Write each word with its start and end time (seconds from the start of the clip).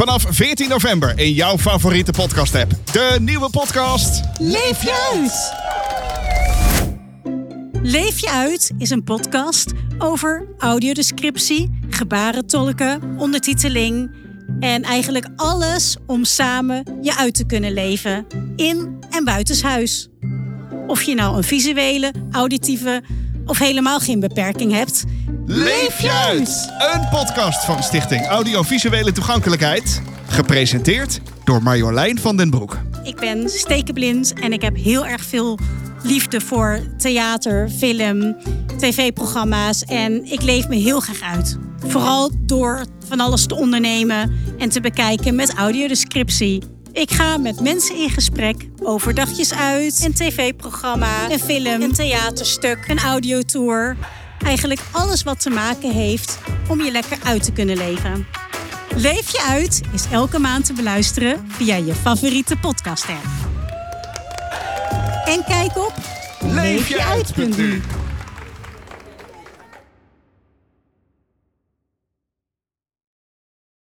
Vanaf 0.00 0.24
14 0.28 0.68
november 0.68 1.18
in 1.18 1.32
jouw 1.32 1.58
favoriete 1.58 2.12
podcast-app. 2.12 2.70
De 2.92 3.16
nieuwe 3.20 3.50
podcast. 3.50 4.22
Leef 4.38 4.82
je 4.82 5.10
uit! 5.12 5.52
Leef 7.82 8.20
je 8.20 8.30
uit 8.30 8.72
is 8.78 8.90
een 8.90 9.04
podcast 9.04 9.72
over 9.98 10.46
audiodescriptie, 10.58 11.80
gebarentolken, 11.88 13.14
ondertiteling 13.18 14.10
en 14.60 14.82
eigenlijk 14.82 15.28
alles 15.36 15.96
om 16.06 16.24
samen 16.24 16.98
je 17.02 17.16
uit 17.16 17.34
te 17.34 17.46
kunnen 17.46 17.72
leven 17.72 18.26
in 18.56 18.98
en 19.10 19.24
buitenshuis. 19.24 20.08
Of 20.86 21.02
je 21.02 21.14
nou 21.14 21.36
een 21.36 21.44
visuele, 21.44 22.12
auditieve 22.30 23.02
of 23.44 23.58
helemaal 23.58 23.98
geen 23.98 24.20
beperking 24.20 24.72
hebt. 24.72 25.04
Leef 25.52 26.00
je 26.00 26.10
uit! 26.10 26.72
Een 26.78 27.08
podcast 27.08 27.64
van 27.64 27.82
Stichting 27.82 28.26
Audiovisuele 28.26 29.12
Toegankelijkheid. 29.12 30.02
Gepresenteerd 30.26 31.20
door 31.44 31.62
Marjolein 31.62 32.18
van 32.18 32.36
den 32.36 32.50
Broek. 32.50 32.78
Ik 33.02 33.16
ben 33.16 33.48
stekenblind 33.48 34.32
en 34.32 34.52
ik 34.52 34.62
heb 34.62 34.76
heel 34.76 35.06
erg 35.06 35.22
veel 35.22 35.58
liefde 36.02 36.40
voor 36.40 36.80
theater, 36.96 37.68
film, 37.68 38.36
tv-programma's 38.78 39.82
en 39.82 40.24
ik 40.24 40.42
leef 40.42 40.68
me 40.68 40.76
heel 40.76 41.00
graag 41.00 41.34
uit. 41.34 41.58
Vooral 41.86 42.30
door 42.40 42.84
van 43.08 43.20
alles 43.20 43.46
te 43.46 43.54
ondernemen 43.54 44.38
en 44.58 44.68
te 44.68 44.80
bekijken 44.80 45.34
met 45.34 45.54
audiodescriptie. 45.54 46.62
Ik 46.92 47.10
ga 47.10 47.36
met 47.36 47.60
mensen 47.60 47.96
in 47.96 48.10
gesprek 48.10 48.68
over 48.82 49.14
dagjes 49.14 49.54
uit, 49.54 50.04
een 50.04 50.14
tv-programma, 50.14 51.30
een 51.30 51.40
film, 51.40 51.82
een 51.82 51.92
theaterstuk, 51.92 52.84
een 52.88 52.98
audiotour. 52.98 53.96
Eigenlijk 54.44 54.80
alles 54.90 55.22
wat 55.22 55.40
te 55.40 55.50
maken 55.50 55.92
heeft 55.92 56.38
om 56.68 56.80
je 56.84 56.90
lekker 56.90 57.18
uit 57.24 57.44
te 57.44 57.52
kunnen 57.52 57.76
leven. 57.76 58.26
Leef 58.96 59.30
je 59.32 59.44
uit 59.48 59.80
is 59.92 60.04
elke 60.10 60.38
maand 60.38 60.64
te 60.64 60.72
beluisteren 60.72 61.46
via 61.48 61.76
je 61.76 61.94
favoriete 61.94 62.56
podcast 62.56 63.06
app. 63.08 63.50
En 65.24 65.44
kijk 65.44 65.76
op 65.76 65.94
leefjeuit.nu. 66.40 67.82